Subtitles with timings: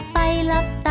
[0.00, 0.83] ดไปหลับ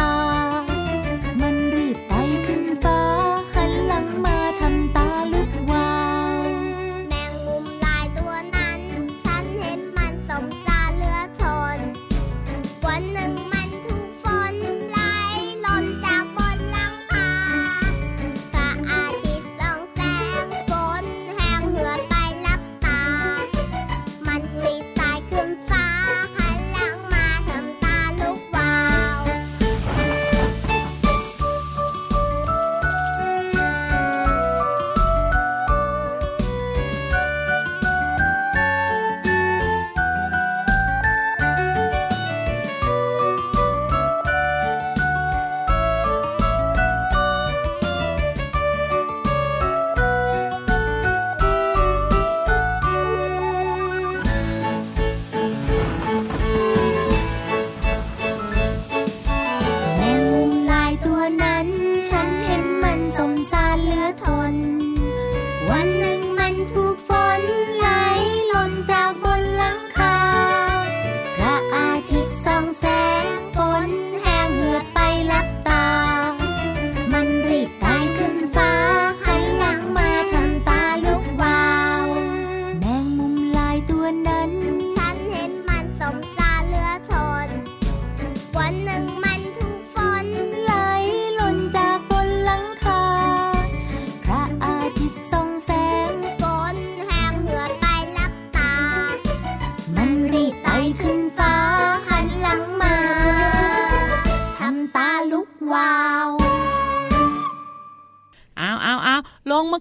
[100.83, 101.23] Aykın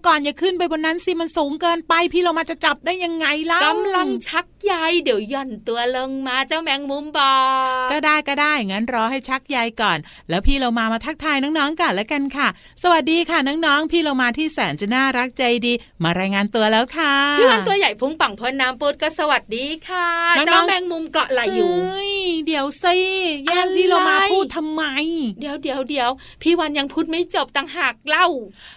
[0.06, 7.36] ก่อนอย่าขึ้นไปบนนั้นสิมันสูงเกินไป พี่เรามาจะจับได้ยังไงล่ะกำลังชักใยเดี๋ยวย่อนตัวลงมาเจ้าแมงมุมบอ
[7.84, 9.98] กก็ได้ก็ได้งั้นรอให้ชักใยก่อน
[10.28, 12.48] แล้วพี่เรามามาทักทายน้องๆกันแล้วกันค่ะ
[12.82, 20.08] สวัสดีค่ะน้องๆพี่เรามาที่แสนจะน่ารักใจดี มารายงานตัวแล้วค่ะพี่วันตัวใหญ่พุงปังพนน้ำปูดก็สวัสดีค่ะ
[20.46, 21.72] เจ้าแมงมุมเกาะไหลอยู่
[22.46, 22.96] เดี๋ยวสิ
[23.44, 24.82] แย่งพี่เรามาพูดทำไม
[25.40, 26.10] เดี๋ยวเดี๋ยวเดี๋ยว
[26.42, 28.26] พี่วันยังพูดไม่จบต่างหากเล่า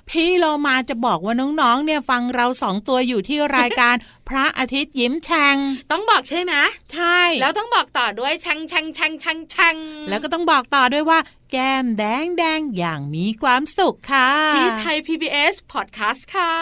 [0.10, 3.96] พี่เรามาจะบอกอกว่าน้องๆเนี่ยฟังเราสองตัวอยู่ที่รายการ
[4.30, 5.58] พระอาทิตย์ยิ้มแฉ่ง
[5.92, 6.54] ต้องบอกใช่ไหม
[6.94, 9.76] ใช่ แล้วต้องบอกต่อด้วยชังชังชังชังชัง
[10.10, 11.20] แล้วก็ต้องบอกต่อด้วยว่า
[11.52, 16.54] แก้มแดงแดงอย่างมีความสุขค่ะ ที่ไทย PBS Podcast ค่ะ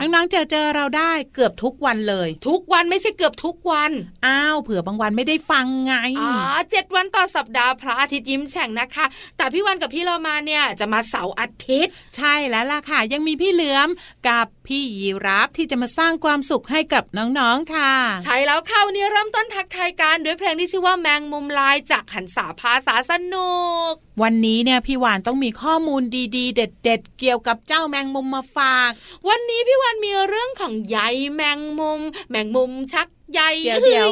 [0.00, 3.90] น้องๆเจอเจอเราได้เกือบทุกวันเลย ทุกวันไม่ใช่เกือบทุกวัน
[4.26, 6.32] อ้าวเผื่อบางวันไม่ได้ฟังไง อ๋อ
[6.70, 9.06] เจ็ดวันต่อสัปดาห์พระอาทิตย์ยิ้มแฉ่งนะคะ
[9.36, 13.88] แต่พี่วันกับพี่เรามาเนี่ยจะมาเสาร์อาทิตย์ ใช่แล้วล่ะค่ะ ยังมีพี่เหลือม
[14.28, 17.92] กับพี่ยีรับที่จะมาสร้างความสุขให้กับน้องๆค่ะ
[18.24, 23.54] ใช่แล้วค่ะวันนี้เริ่มต้นทักทายกันด้วยเพลงที่ชื่อว่าแมงมุมลายจากหันสาภาษาสนุ
[23.90, 26.02] ก วันนี้เนี่ยพี่วานต้องมีข้อมูล
[26.36, 28.90] ดีๆ เด็ด ๆ เกี่ยวกับเจ้าแมงมุมมาฝาก
[29.28, 30.98] วันนี้พี่วานมีเรื่องของใย
[31.34, 32.00] แมงมุม
[32.30, 34.08] แมงมุมชักใยเดี๋ยวเดี๋ยว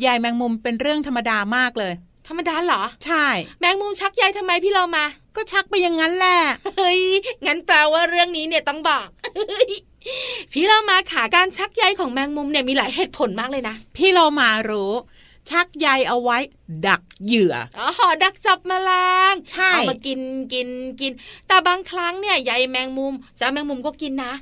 [0.00, 1.94] ใยแมงมุมเป็นเรื่องธรรมดามากเลย
[2.28, 3.26] ธรรมดาเหรอ ใช่
[3.60, 5.04] แมงมุมชักใยทำไมพี่เรามา
[5.36, 6.38] ก็ชักไปอย่างนั้นแหละ
[6.78, 7.00] เฮ้ย
[7.46, 9.08] งั้นแปลว่าเรื่องนี้เนี่ยต้องบอก
[10.52, 14.92] พี่เรามาขาการชักใยของแมงมุมเนี่ยมีหลายเหตุผลมากเลยนะ พี่เรามารู้
[15.50, 16.38] ชักใยเอาไว้
[16.86, 17.88] ดักเหยื่อ อ๋อ
[18.22, 18.90] ดักจับแมล
[19.32, 20.20] ง ใช่ เอามากิน
[20.52, 20.68] กิน
[21.00, 21.12] กิน
[21.48, 24.32] แต่บางครั้งเนี่ยใยแมงมุมจ้าแมงมุมก็กินนะ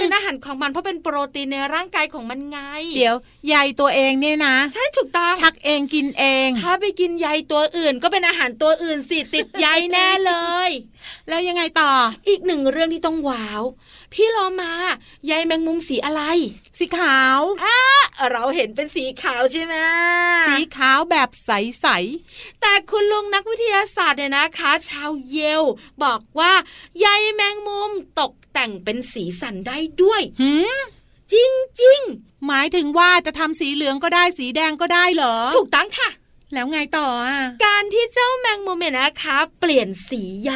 [0.00, 2.58] ป็นอาหารของมันเพราะเป็นโปรตีนในร่างกายของมันไง
[2.96, 3.16] เดี๋ยว
[3.48, 10.34] ใยตัวเองเนี่ยนะ ใช่ถูกต้องชักเองกินเอง ถ้าไปกินใยตัวอื่น ก็เป็นอาหารตัวอื่นสิติดใยแน่เล
[10.68, 10.70] ย
[11.28, 11.92] แล้วยังไงต่อ
[12.28, 13.62] อีกหนึ่งเรื่องที่ต้องว้าว
[14.12, 14.72] พี่รอมา
[15.26, 16.22] ใยแมงมุมสีอะไร
[16.78, 17.78] สีขาวอะ
[18.32, 19.74] เราเห็นเป็นสีขาวใช่ไหม
[20.48, 25.62] สีขาวแบบใสๆแต่คุณลุงนักวิทยาศาสตร์เนี่ยนะคะ ชาวเยล
[26.04, 26.52] บอกว่า
[27.00, 30.52] ใยแมงมุมตก แต่งเป็นสีสันได้ด้วยหื
[31.32, 32.00] จริงจริง
[32.46, 36.10] หมายถึงว่าจะทำสีเหลืองก็ได้สีแดงก็ได้เหรอ ถูกต้องค่ะ
[36.54, 40.52] แล้วไงต่ออะการที่เจ้าแมงมุมเนี่ยนะคะ เปลี่ยนสีใย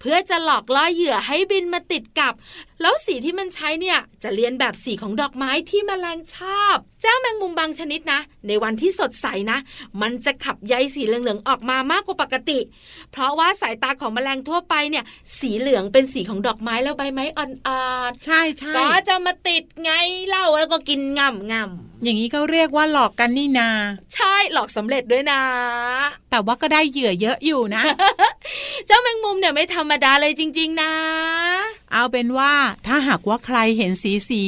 [0.00, 2.34] เพื่อจะหลอกล่อเหยื่อให้บินมาติดกับ
[2.80, 9.58] แล้วสีที่มันใช้เนี่ยจะเลียนแบบสีของดอกไม้ที่มแมลงชอบ เจ้าแมงมุมบางชนิดนะ ในวันที่สดใสนะ
[10.00, 12.58] มันจะขับใยสีเหลืองๆออกมามากกว่าปกติ
[13.12, 15.04] เพราะว่าสายตาของแมลงทั่วไปเนี่ย
[15.38, 17.46] สีเหลืองเป็นสีของดอกไม้แล้วใบไม้อ่อ
[18.08, 19.90] นใช่ใช่ๆก็จะมาติดไง
[20.28, 23.70] เล่าแล้วก็กินง่ำง่ำอย่างนี้เขาเรียกว่าหลอกกันนี่นา
[24.14, 25.40] ใช่หลอกสำเร็จด้วยนะ
[26.30, 27.82] แต่ว่าก็ได้เหยื่อเยอะอยู่นะ
[28.86, 30.92] เจ้าแมงมุมเนี่ยไม่ธรรมดาเลยจริง ๆ นะ
[31.92, 32.54] เอาเป็นว่า
[32.86, 34.42] ถ้าหากว่าใครเห็นสีสี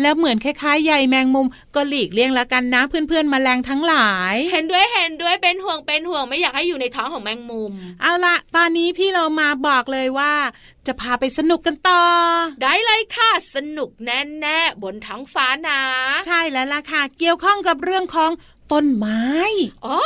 [0.00, 7.72] แล้วเหมือนคล้ายๆใยแมงมุม ก็หลีกเลี่ยงละกันนะเพื่อนๆมแมลงทั้งหลาย เห็นด้วยเห็นด้วยเป็นห่วงเป็นห่วงไม่อยากให้อยู่ในท้องของแมงมุม
[8.02, 10.32] เอาละตอนนี้พี่เรามาบอกเลยว่า
[10.86, 12.04] จะพาไปสนุกกันต่อ
[12.62, 15.80] ได้เลยค่ะสนุกแน่ๆบนท้องฟ้านะ
[16.26, 18.30] ใช่แล้วล่ะค่ะเกี่ยวข้องกับเรื่องของ
[18.72, 19.24] ต้นไม้
[19.86, 19.98] อ๋อ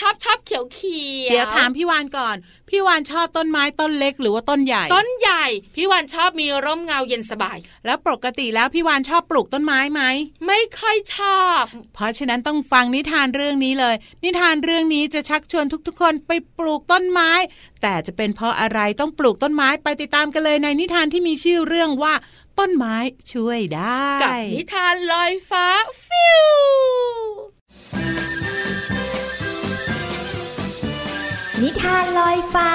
[0.00, 2.36] ชอบชอบเขียวเขียวเดี๋ยวถามพี่วานก่อน
[2.70, 5.44] พี่วานชอบต้นไม้ต้นเล็กหรือว่าต้นใหญ่ ต้นใหญ่
[5.76, 10.02] พี่วันชอบมีร่มเงาเย็นสบาย แล้วปกติแล้วพี่วานชอบปลูกต้นไม้ไหม
[10.46, 11.62] ไม่ค่อยชอบ
[11.94, 17.30] เพราะฉะนั้นต้องฟังนิทานเรื่องนี้เลย นิทานเรื่องนี้จะชักชวนทุกๆ คนไปปลูกต้นไม้
[17.82, 22.14] แต่จะเป็นเพราะอะไรต้องปลูกต้นไม้ไปติดตามกันเลยในนิทานที่มีชื่อเรื่องว่า
[22.58, 22.96] ต้นไม้
[23.32, 25.66] ช่วยได้ กับนิทานลอยฟ้า
[26.04, 26.48] ฟิว
[31.62, 32.72] นิทานลอยฟ้า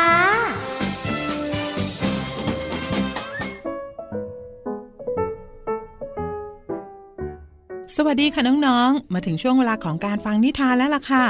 [7.97, 11.25] สวัสดีค่ะน้องๆ มาถึงช่วงเวลาของการฟังนิทานแล้วล่ะค่ะ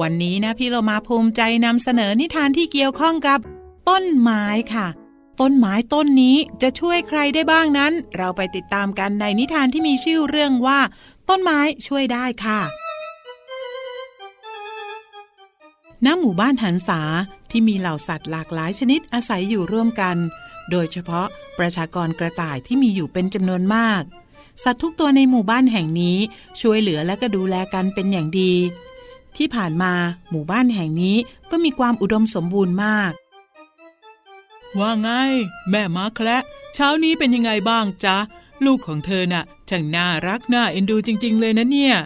[0.00, 3.38] วันนี้นะพี่เรามาภูมิใจนำเสนอนิทานที่เกี่ยวข้องกับ
[3.88, 4.44] ต้นไม้
[4.74, 4.86] ค่ะ
[5.40, 10.80] ต้นไม้ต้นนี้จะช่วยใครได้บ้างนั้น เราไปติดตามกันในนิทานที่มีชื่อเรื่องว่า
[11.28, 12.60] ต้นไม้ช่วยได้ค่ะ
[16.04, 17.00] ณหมู่บ้านหันษา
[17.50, 20.16] ที่มีเหล่าสัตว์หลากหลายชนิดอาศัยอยู่ร่วมกัน
[20.70, 21.26] โดยเฉพาะ
[21.58, 24.02] ประชากรกระต่ายที่มีอยู่เป็นจำนวนมาก
[24.64, 26.18] สัตว์ทุกตัวในหมู่บ้านแห่งนี้
[26.60, 28.52] ช่วยเหลือและก็ดูแลกันเป็นอย่างดี
[29.36, 29.92] ที่ผ่านมา
[30.30, 31.16] หมู่บ้านแห่งนี้
[31.50, 33.12] ก็มีความอุดมสมบูรณ์มาก
[34.78, 35.08] ว่าไง
[35.70, 36.38] แม่มาแคละ
[36.74, 38.16] เช้านี้เป็นยังไงบ้างจ๊ะ
[38.64, 41.96] ลูกของเธอน่ะช่างน่ารักน่าเอ็นดูจริง ๆ เลยนะเนี่ย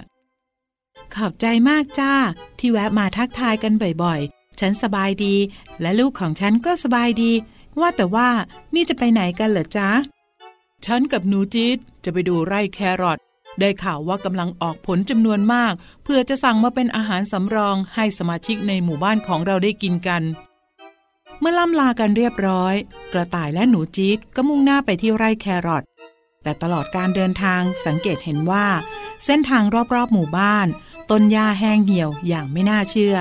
[1.15, 2.15] ขอบใจมากจ้า
[2.59, 3.73] ที่แวะมาทักทายกัน
[4.03, 5.37] บ่อยๆ ฉันสบายดี
[5.81, 7.33] และลูกของฉันก็สบายดี
[7.81, 8.29] ว่าแต่ว่า
[8.75, 9.91] นี่จะไปไหนกันเหรอจ๊ะ
[10.85, 13.19] ฉันกับหนูจี๊ดจะไปดูไร่แครอท
[13.61, 15.73] ได้ข่าวว่ากำลังออกผลจำนวนมาก
[16.05, 20.23] เพื่อจะสั่งมาเป็นอาหารสำรองให้สมาชิกในหมู่บ้านของเราได้กินกัน
[21.41, 22.75] เมื่อล่ำลากันเรียบร้อย
[23.13, 25.83] กระต่ายและหนูจี๊ดก็มุ่งหน้าไปที่ไร่แครอท
[26.43, 28.67] แต่ตลอดการเดินทางสังเกตเห็นว่า
[29.25, 29.63] เส้นทาง
[29.95, 30.67] รอบๆหมู่บ้าน
[31.15, 33.17] ต้นหญ้าแห้งเหี่ยวอย่างไม่น่าเชื่อ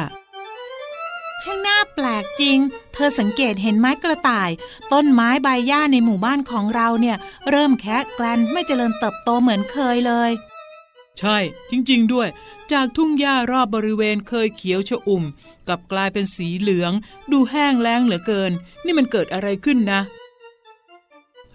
[1.41, 2.57] ช่างน่าแปลกจริง
[2.93, 4.49] เธอสังเกตเห็นไม้กระต่าย
[4.93, 7.17] ต้นไม้ใบหญ้าในหมู่บ้านของเราเนี่ย
[7.49, 10.31] เริ่มแคะแกลนไม่เจริญเติบโตเหมือนเคยเลย
[11.19, 11.37] ใช่
[11.69, 12.27] จริง ๆ ด้วย
[12.71, 15.23] จากทุ่งหญ้ารอบบริเวณเคยเขียวชอุ่ม
[15.67, 16.91] กลับกลายเป็นสีเหลือง
[17.31, 18.51] ดูแห้งแล้งเหลือเกิน
[18.85, 20.01] นี่มันเกิดอะไรขึ้นนะ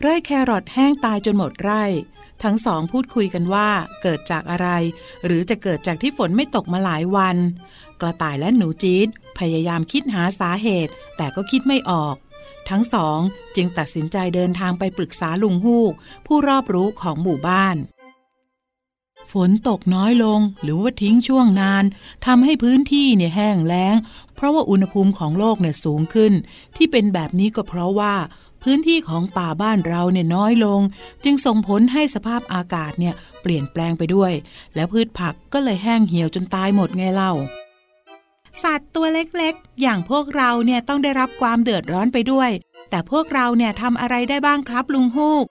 [0.00, 1.84] ไร่แครอทแห้งตายจนหมดไร่
[2.42, 3.68] ทั้งสองพูดคุยกันว่า
[4.02, 4.68] เกิดจากอะไร
[5.24, 7.36] หรือจะเกิดจากที่ฝนไม่ตกมาหลายวัน
[8.00, 12.16] กระต่ายและหนูจี๊ดพยายามคิดหาสาเหตุ แต่ก็คิดไม่ออก
[12.69, 13.19] ทั้งสอง
[13.56, 15.93] จึงตัดสินใจเดินทางไปปรึกษาลุงฮูก
[16.26, 17.76] ผู้รอบรู้ของหมู่บ้าน
[19.32, 21.84] ฝนตกน้อยลงหรือว่าทิ้งช่วงนาน
[22.26, 23.96] ทำให้พื้นที่เนี่ยแห้งแล้ง
[24.34, 26.32] เพราะว่าอุณหภูมิของโลกเนี่ยสูงขึ้น
[26.76, 28.14] ที่เป็นแบบนี้ก็เพราะว่า
[28.63, 30.81] พื้นที่ของป่าบ้านเราเนี่ยน้อยลง
[31.25, 34.32] จึงส่งผลให้สภาพอากาศเนี่ยเปลี่ยนแปลงไปด้วย
[34.75, 37.32] และพืชผักก็เลยแห้งเหี่ยวจนตายหมดไงเล่า
[38.63, 42.51] สัตว์ตัวเล็กๆ อย่างพวกเราเนี่ยต้องได้รับความเดือดร้อนไปด้วย
[42.91, 45.44] แต่พวกเราเนี่ยทำอะไรได้บ้างครับลุงฮูก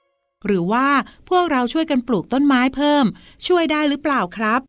[0.46, 0.88] หรือว่า
[1.30, 3.06] พวกเราช่วยกันปลูกต้นไม้เพิ่ม
[3.48, 4.62] ช่วยได้หรือเปล่าครับ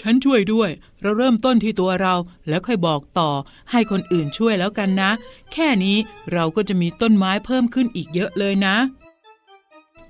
[0.00, 0.70] ฉันช่วยด้วย
[1.00, 2.14] เราเริ่มต้นที่ตัวเรา
[2.48, 3.30] แล้วค่อยบอกต่อ
[3.70, 5.10] ให้คนอื่นช่วยแล้วกันนะ
[5.52, 5.96] แค่นี้
[6.32, 8.76] เราก็จะมีต้นไม้เพิ่มขึ้นอีกเยอะเลยนะ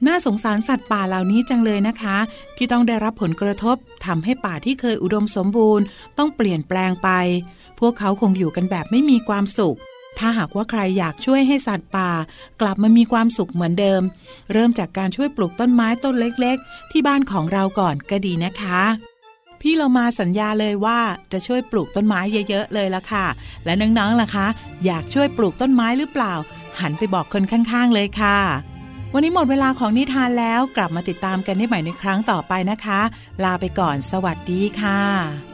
[0.07, 2.17] น่าสงสารสัตว์ป่าเหล่านี้จังเลยนะคะ
[2.57, 3.77] ที่ต้องได้รับผลกระทบ
[4.07, 5.85] ทำให้ป่าที่เคยอุดมสมบูรณ์
[6.19, 7.09] ต้องเปลี่ยนแปลงไป
[7.81, 9.79] พวกเขาคงอยู่กันแบบไม่มีความสุข
[10.19, 12.11] ถ้าหากว่าใครอยากช่วยให้สัตว์ป่า
[12.61, 14.03] กลับมามีความสุขเหมือนเดิม
[14.53, 18.81] เริ่มจากการช่วยปลูกต้นไม้ต้นเล็ก ๆ ที่บ้านของเราก่อนก็ดีนะคะ
[19.67, 20.99] พี่เรามาสัญญาเลยว่า
[21.33, 23.27] จะช่วยปลูกต้นไม้เยอะๆเลยละค่ะ
[23.65, 24.47] และน้องๆล่ะคะ
[24.85, 26.35] อยากช่วยปลูกต้นไม้หรือเปล่า
[26.81, 28.39] หันไปบอกคนข้างๆเลยค่ะ
[29.13, 33.01] วันนี้หมดเวลาของนิทานแล้วกลับมาติดตามกันได้ใหม่ในครั้งต่อไปนะคะ
[33.45, 35.54] ลาไปก่อนสวัสดีค่ะ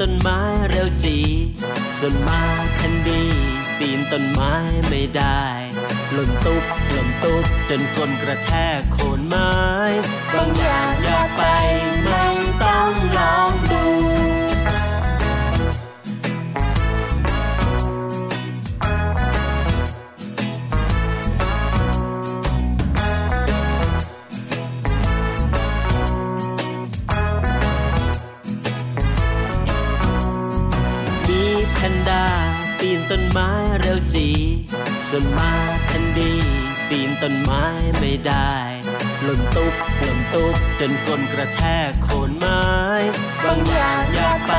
[0.00, 1.16] ต้นไม้เร็วจี
[1.98, 2.42] ส่วนมา
[2.78, 3.24] ทันดี
[3.78, 4.54] ปีนต้นไม้
[4.88, 5.42] ไม่ได้
[6.12, 9.54] หล่นตุ๊บหล่นตุ๊บจนก้นกระแทกโคนไม้
[10.32, 11.42] บางอย่างอย่าไป
[12.04, 12.26] ไม่
[12.62, 13.84] ต้องลองดู
[33.10, 34.28] ต้นไม้เร็วจี
[35.08, 35.52] ส่วนมา
[35.88, 36.32] ทันดี
[36.88, 37.64] ปีนต้นไม้
[37.98, 38.52] ไม่ได้
[39.22, 42.64] หล่นตุ๊บหล่นตุ๊บจนกลนกระแทกโคนไม้
[43.44, 44.52] บางอย่างอยากไป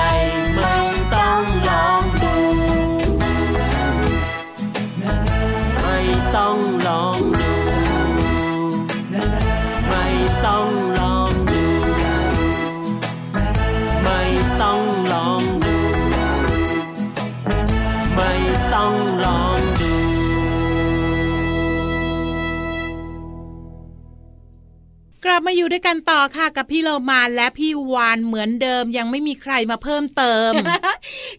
[0.53, 0.84] ไม่
[25.65, 30.51] อยู่ด้วยกันต่อค่ะกับพี่โลมาและพี่วานเหมือนเดิมยังไม่มีใครมาเพิ่มเติม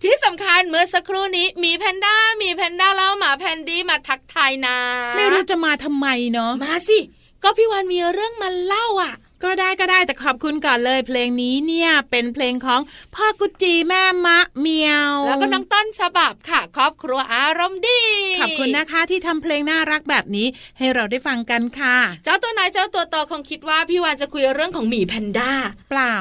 [0.02, 4.76] ที่สำคัญเมื่อสักครู่นี้มีแพนด้ามีแพนด้าแล้วหมาแพนดี้มาทักทายนะ
[5.16, 6.98] ไม่รู้จะมาทำไมเนาะมาสิ
[7.42, 9.14] ก็พี่วันมีเรื่องมาเล่าอะ
[9.44, 12.80] ก็ได้ก็ได้แต่ขอบคุณก่อนเลยเพลงนี้เนี่ยเป็นเพลงของ
[13.14, 18.02] พ่อกุจีแม่มะเมียว แล้วก็น้องต้นฉบับค่ะ ครอบครัวอารมณ์ดี
[18.40, 20.46] ขอบคุณนะคะที่ทำเพลงน่ารักแบบนี้
[20.78, 25.52] ให้เราได้ฟังกันค่ะ เจ้าตัวไหนายเจ้าตัวโตคงคิดว่าพี่วานจะคุยเรื่องของหมีแพนด้า
[25.90, 26.16] เปล่า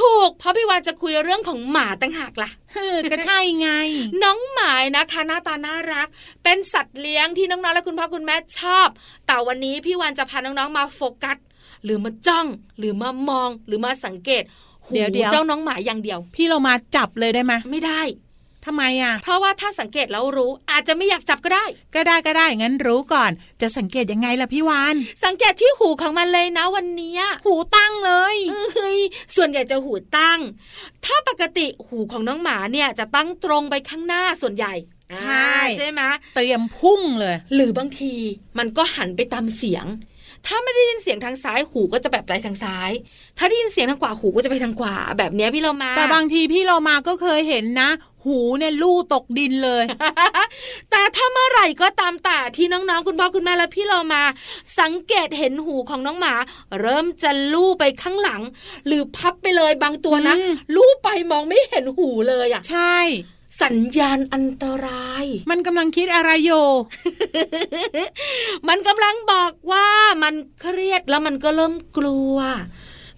[0.00, 3.70] ถูกเพราะพี่วานจะคุยเรื่องของหมาตั้งหากล่ะเฮ้อก็ใช่ไง
[4.22, 6.08] น้องหมายนะคะหน้าตาน่ารัก
[6.44, 8.88] เป็นสัตว์เลี้ยงที่น้องๆและคุณพ่อคุณแม่ชอบ
[9.26, 11.36] แต่วันนี้พี่วันจะพาน้องๆมาโฟกัส
[11.84, 12.46] หรือมาจ้อง
[12.78, 14.42] หรือมามอง หรือมาสังเกต
[14.86, 18.02] หูเดี๋ยวเดี๋ยวเจ้าน้องหมาอย่างเดียว พี่เรามาจับเลยได้ไหมไม่ได้
[18.66, 23.30] ทำไมอะ เพราะว่าถ้าสังเกตแล้วรู้อาจจะไม่อยากจับก็ได้ ก็ได้ก็ได้งั้นรู้ก่อน
[23.60, 29.00] จะสังเกตยังไงล่ะพี่วาน สังเกตที่หูของมันเลยนะวันเนี้ยหูตั้งเลยเอ้ย
[29.36, 30.38] ส่วนใหญ่จะหูตั้ง
[31.04, 34.74] ถ้าปกติหูของน้องหมาเนี่ยจะตั้งตรงไปข้างหน้าส่วนใหญ่
[35.18, 36.02] ใช่อ่าใช่ไหม
[36.36, 38.14] เตรียมพุ่งเลย หรือบางที
[38.58, 39.86] มันก็หันไปตามเสียง
[40.48, 42.90] ถ้าไม่ได้ยินเสียงทางซ้ายหูก็จะแบบไปทางซ้าย
[43.38, 47.90] ถ้าได้ยินเสียงทางขวาหูก็จะไปทางขวา แบบเนี้ยพี่เรามา แต่บางทีพี่เรามาก็เคยเห็นนะ
[48.26, 49.84] หูเนี่ยลู่ตกดินเลย
[50.90, 54.22] แต่ถ้าเมื่อไหร่ก็ตามแต่ที่น้องๆ คุณพ่อคุณแม่และพี่เรามา
[54.80, 56.34] สังเกตเห็นหูของน้องหมา
[56.80, 58.42] เริ่มจะลู่ไปข้างหลัง
[58.86, 62.98] หรือพับไปเลยบางตัวนะอืมลู่ไปมองไม่เห็นหูเลยอะ ใช่
[63.62, 66.66] สัญญาณอันตราย มันกำลังคิดอะไรอยู่
[68.68, 69.86] มันกำลังบอกว่า
[70.22, 72.36] มันเครียดแล้วมันก็เริ่มกลัว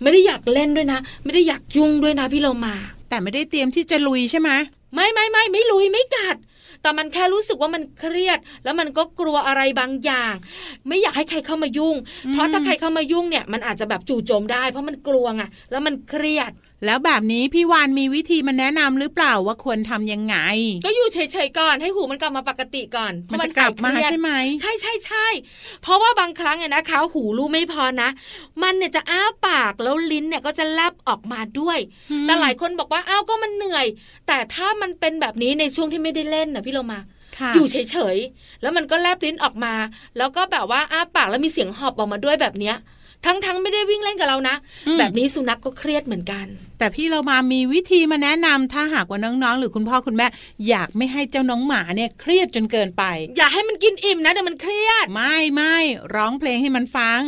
[0.02, 2.74] ไม่ได้อยากเล่นด้วยนะ ไม่ได้อยากยุ่งด้วยนะพี่เรามา
[3.08, 4.50] แต่ไม่ได้เตรียมที่จะลุยใช่ไหม
[4.94, 6.36] ไม่ไม่ไม่ไม่ลุยไม่กัด
[6.82, 10.34] แต่มันแค่รู้สึกว่ามันเครียด แล้วมันก็กลัวอะไรบางอย่าง
[10.88, 11.96] ไม่อยากให้ใครเข้ามายุ่ง
[12.32, 16.52] เพราะถ้าใครเข้ามายุ่งเนี่ยมันอาจจะแบบจู่โจมได้ เพราะมันกลัวไงแล้วมันเครียด
[16.86, 20.36] แล้วแบบนี้พี่วานมีวิธีมาแนะนำหรือเปล่าว่าควรทำยังไง
[20.84, 25.26] ก็อยู่เฉยๆก่อนให้หูมันกลับมาปกติก่อนมันเพจะรากลับมาหยเครียดใช่ไหมใช่ใช่ใช่
[25.82, 28.08] เพราะว่าบางครั้งเนี่ยนะคะ หูรู้ไม่พอนะ
[28.62, 31.78] มันเนี่ยจะอ้าปากแล้วลิ้นเนี่ยก็จะแลบออกมาด้วย
[32.10, 33.86] อืมแต่หลายคนบอกว่าอ้าวก็มันเหนื่อย
[34.26, 37.00] แต่ถ้ามันเป็นแบบนี้ในช่วงที่ไม่ได้เล่นนะพี่เรามา
[37.38, 39.74] ค่ะอยู่เฉยๆ แล้วมันก็แลบลิ้นออกมา
[40.18, 42.76] แล้วก็แบบว่าอ้าปากแล้วมีเสียงหอบออกมาด้วยแบบเนี้ย
[43.24, 44.56] ทั้งๆ ไม่ได้วิ่งเล่นกับเรานะ
[44.86, 46.46] อืมแบบนี้สุนัขกก็เครียดเหมือนกัน
[46.80, 50.26] แต่พี่เรามามีวิธีมาแนะนำถ้าหากว่าน้องๆ หรือคุณพ่อคุณแม่
[50.68, 53.02] อยากไม่ให้เจ้าน้องหมาเนี่ยเครียดจนเกินไป
[53.36, 55.76] อย่าให้มันกินอิ่มนะเดี๋ยวมันเครียด ไม่ไม่
[56.14, 57.22] ร้องเพลงให้มันฟัง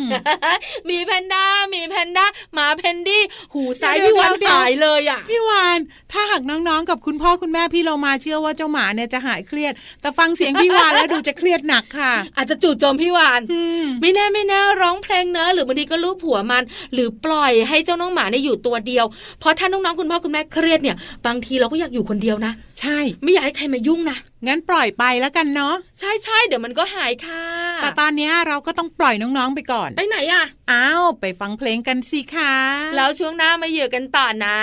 [0.89, 3.21] มีแพนด้ามีแพนด้าหมาแพนดี้
[3.53, 5.79] หูซ้ายเดี๋ยวพี่วันเดี๋ยวหายเลยอะพี่วาน
[6.11, 19.05] ถ้าหากน้องๆ กับคุณพ่อคุณแม่พี่เรามาเชื่อว่าเจ้าหมาเนี่ยจะหายเครียด แต่ฟังเสียงพี่วานแล้วดูจะเครียดหนักค่ะ อาจจะจู่โจมพี่วานอืมไม่แน่ไม่แน่ร้องเพลงเนอะหรือบางทีก็ลูบหัวมัน หรือปล่อยให้เจ้าน้องหมาเนี่ยอยู่ตัวเดียว
[19.43, 20.95] เพราะถ้าน้องๆคุณพ่อคุณแม่เครียดเนี่ย
[21.27, 27.43] บางทีเราก็อยากอยู่คนเดียวนะ ใช่ ไม่อยากให้ใครมายุ่งนะงั้นปล่อยไปแล้วกันเนาะใช่ใช่เดี๋ยวมันก็หายค่ะ
[27.81, 32.53] แต่ตอนเนี้ยเราก็ต้องปล่อยน้องๆไปก่อน ไปไหนอะอ้าวไปฟังเพลงกันสิคะ
[32.95, 34.57] แล้วช่วงหน้ามาอยู่กันต่อนะ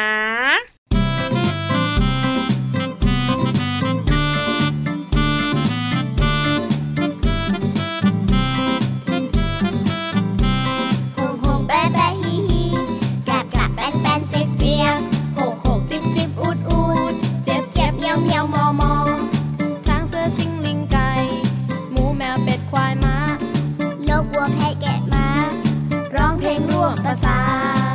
[27.10, 27.42] ลงร่วมประสา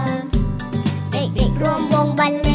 [0.08, 0.22] น
[1.12, 2.48] เด็กๆรวมวงบรรเล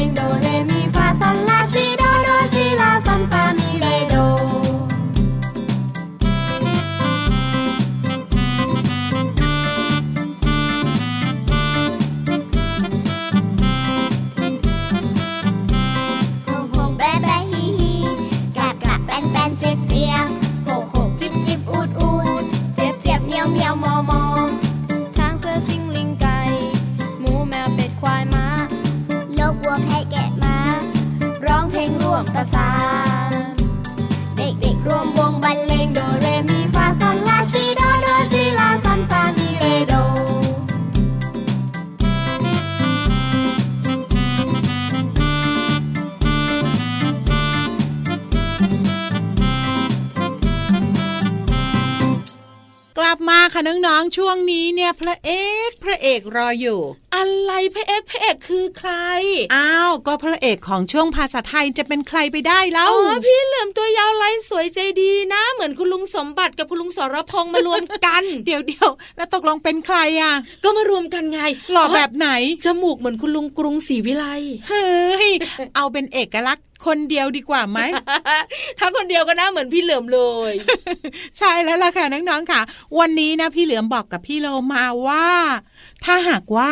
[56.03, 56.79] เอกรออยู่
[57.15, 58.91] อะไรพระเอกพระเอกคือใคร
[59.55, 70.33] อ้าว ก็พระเอกของช่วงภาษาไทยจะเป็นใครไปได้แล้อ๋วอพี่เหลือมตัวยาวลายสวยใจดีนะ เหมือนคุณลุงสมบัติกับคุณลุงสรพงษ์มารวมกัน เดี๋ยวเดียวแล้วตกลงเป็นใครอะ
[70.63, 71.39] ก็มารวมกันไง
[71.71, 72.29] หล่อแบบไหน
[72.65, 74.25] จมูกเหมือนคุณลุงกรุงศรีวิไล
[74.69, 74.89] เฮ้
[75.27, 75.29] ย
[75.75, 77.79] เอาเป็นเอกลักษณ์ คนเดียวดีกว่าไหม
[78.79, 80.53] ถ้าคนเดียวก็น่าเหมือนพี่เหลือมเลย
[81.37, 82.61] ใช่แล้วล่ะค่ะน้องๆค่ะ
[82.99, 85.27] วันนี้นะพี่เหลือมบอกกับพี่โลมาว่า
[86.05, 86.71] ถ้าหากว่า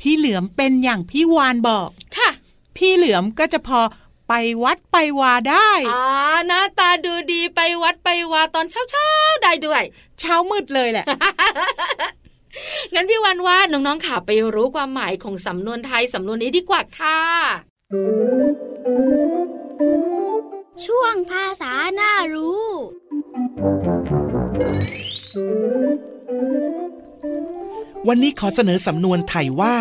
[0.00, 2.30] พี่เหลือมเป็นอย่างพี่วานบอกค่ะ
[2.76, 3.80] พี่เหลือมก็จะพอ
[4.28, 4.32] ไป
[4.64, 6.04] วัดไปวาได้อ่า
[6.46, 9.82] หน้าตาดูดีไปวัดไปวาตอนเช้าๆได้ด้วย
[10.20, 11.06] เช้ามืดเลยแหละ
[12.94, 17.20] งั้นพี่วันว่าน้องๆค่ะไปรู้ความหมายของสำนวนไทยสำนวนนี้ดีกว่าค่ะ
[20.86, 22.66] ช่วงภาษาหน้ารู้
[28.08, 29.76] วันนี้ขอเสนอสำนวนไทยว่า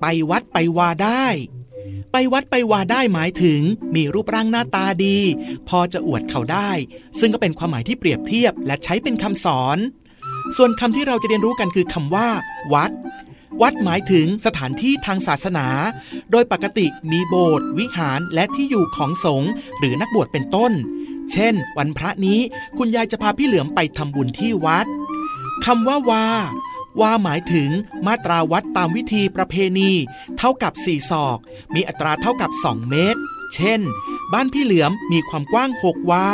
[0.00, 1.26] ไปวัดไปวาได้
[2.12, 3.60] ไปวัดไปวาได้หมายถึง
[3.94, 5.18] มีรูปร่างหน้าตาดี
[5.68, 6.70] พอจะอวดเขาได้
[7.20, 9.78] ซึ่งก็เป็นความหมายที่เปรียบเทียบและใช้เป็นคำสอน
[10.56, 12.28] ส่วนคำที่เราจะเรียนรู้กันคือคำว่า
[12.74, 12.90] วัด
[13.60, 15.66] วัดหมายถึงสถานที่ทางศาสนา
[16.30, 20.72] โดยปกติมีโบสถ์วิหารและที่อยู่ของสงฆ์หรือนักบวชเป็นต้น
[21.32, 22.40] เช่น วันพระนี้
[22.78, 24.86] คุณยายจะพาพี่เหลือมไปทำบุญที่วัด
[25.64, 26.26] คำว่าวา
[27.00, 27.70] วาหมายถึง
[28.06, 29.90] มาตราวัดตามวิธีประเพณี
[30.38, 31.38] เท่ากับ 4 ศอก
[31.74, 33.20] มีอัตราเท่ากับ 2 เมตร
[33.54, 33.80] เช่น
[34.32, 36.26] บ้านพี่เหลือมมีความกว้าง 6 วา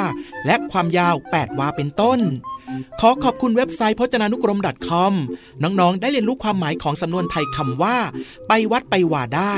[0.47, 2.21] และความยาว 8 วาเป็นต้น
[3.01, 5.13] ขอขอบคุณเว็บไซต์พจนานุกรม .com
[5.63, 7.97] น้องๆ ได้เรียนรู้ความหมายของสำนวนไทยคำว่า
[8.49, 9.57] ไปวัดไปว่าได้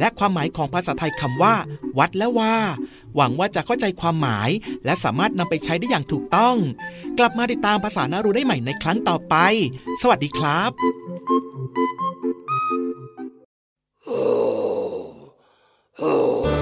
[0.00, 1.54] และความหมายของภาษาไทยคำว่า
[1.98, 2.56] วัดและว่า
[3.16, 4.50] หวังว่าจะเข้าใจความหมาย
[4.84, 6.56] และสามารถนำไปใช้ได้อย่างถูกต้อง
[7.18, 9.34] กลับมาติดตามภาษานารู้ได้ใหม่ในครั้งต่อไป
[10.02, 10.70] สวัสดีครับ
[15.98, 16.59] เ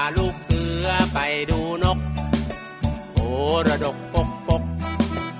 [0.00, 1.18] าลูกเสือไป
[1.50, 1.98] ดูนก
[3.12, 3.18] โอ
[3.66, 4.62] ระดกปกปก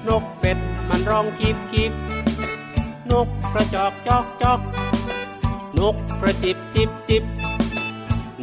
[0.08, 1.92] นกเป็ดมันร้องคิบคิบ
[3.12, 4.60] นกกระจอกจอกจอก
[5.78, 7.24] นกกระจิบจิบจิบ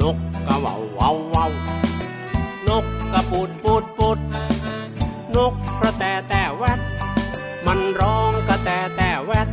[0.01, 1.51] นกกระว่าววาววาว
[2.67, 4.19] นกกระปูดปูดปูด
[5.36, 6.80] นกกระแตแต่แวด
[7.65, 9.47] มันร้องกระแตแต่แวด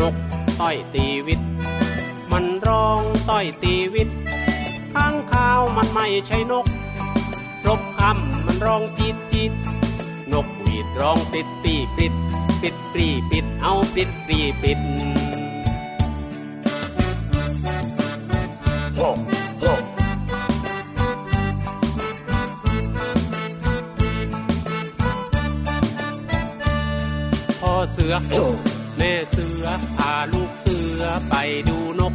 [0.00, 0.14] นก
[0.60, 1.40] ต้อยตีวิต
[2.32, 4.08] มันร้องต้อยตีวิต
[4.98, 6.66] ข้างข้าวมันไม่ใช่นก
[7.66, 9.52] รบคำมันร้องจีดจีด
[10.32, 12.12] นกหวีดร้องปิดปีปิด
[12.62, 14.78] ปิดปรีปิดเอาปิดปรีปิด
[18.96, 19.00] โฮ
[19.60, 19.64] โฮ
[27.60, 28.14] พ่อเสือ
[28.98, 29.64] แม่เสือ
[29.96, 31.34] พาลูกเสือไป
[31.68, 32.14] ดูนก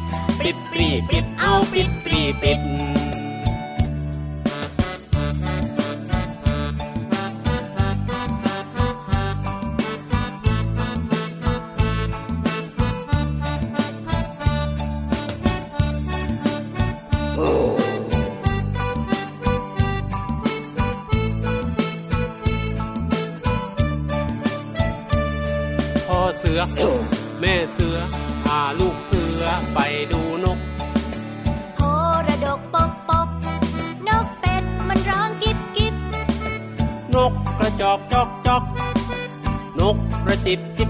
[1.09, 3.00] ปิดเอาปิดปีปิด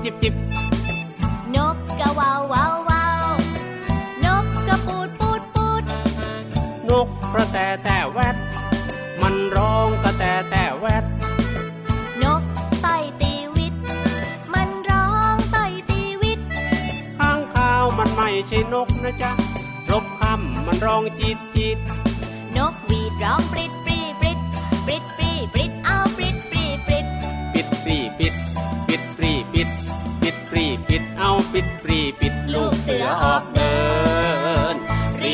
[0.04, 0.36] จิบจิบจิบ
[0.84, 3.26] จิบนกกะวาววาววาว
[4.26, 5.84] นกกระปูดปูดปูด
[6.90, 8.36] นกกระแตแต่แวด
[9.22, 11.04] มันร้องกระแตแต่แวด
[12.24, 12.44] นก
[12.82, 13.74] ไต่ตีวิต
[14.54, 16.40] มันร้องไต่ตีวิต
[17.20, 19.32] ข้างข้าวมันไม่ใช่นกนะจ๊ะ
[19.92, 21.78] รบคำมันร้องจีดจีด
[22.58, 23.81] นกหวีดร้องปริดปรีปริด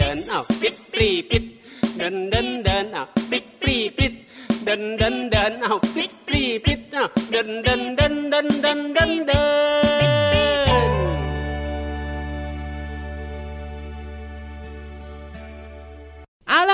[0.00, 1.44] ดันเอ้าปิดปรีปิด
[2.00, 4.12] ดันดันดันเอ้าปิดปรีปิด
[4.66, 7.04] ดันดันดันเอาปิดปรีปิดเอา
[7.34, 9.11] ดันดันดันดันดัน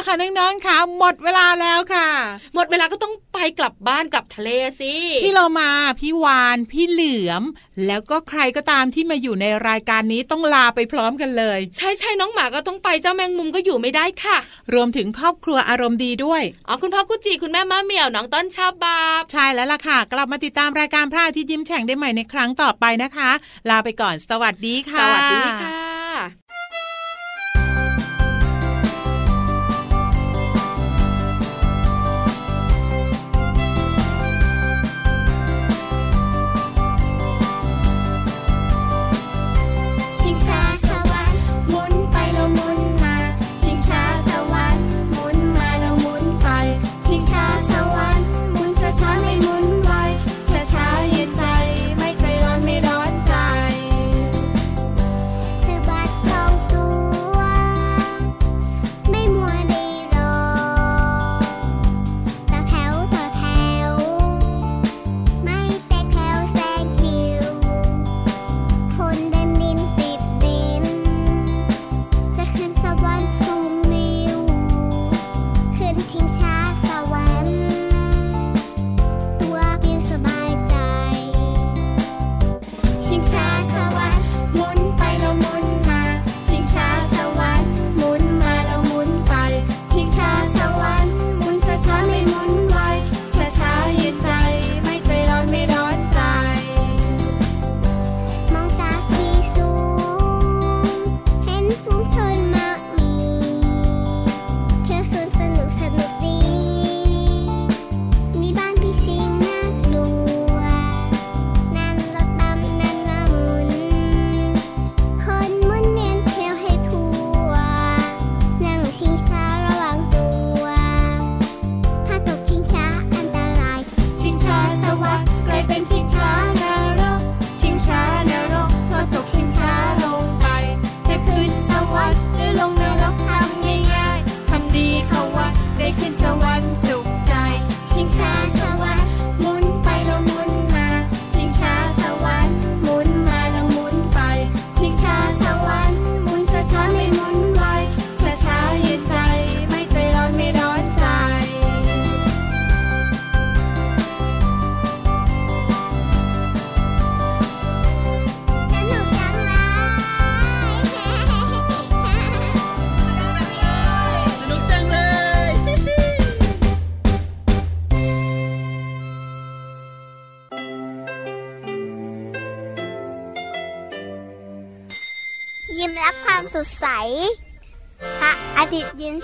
[0.08, 2.08] ค่ะน้องๆค่ะ หมดเวลาแล้วค่ะ
[2.54, 4.94] หมดเวลาก็ต้องไปกลับบ้านกลับทะเลสิ
[5.24, 7.42] พี่เรามาพี่วานพี่เหลือม
[7.86, 14.36] แล้วก็ใครก็ตามที่มาอยู่ในรายการนี้ต้องลาไปพร้อมกันเลย ใช่ใช่น้องหมาก็ต้องไปเจ้าแมงมุมก็อยู่ไม่ได้ค่ะ
[14.74, 23.30] รวมถึงครอบครัวอารมณ์ดีด้วยอ๋อคุณพ่อกุจิคุณแม่มะเหมียวน้องต้นชาบาบใช่แล้วล่ะค่ะ กลับมาติดตามรายการพระอาทิตย์ยิ้มแฉ่งได้ใหม่ในครั้งต่อไปนะคะ
[23.70, 25.87] ลาไปก่อนสวัสดีค่ะสวัสดีค่ะ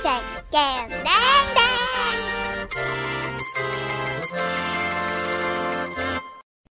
[0.05, 1.54] สดใ